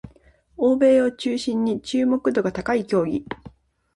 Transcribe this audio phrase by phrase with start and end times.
[0.57, 3.23] 欧米を中心に注目度が高い競技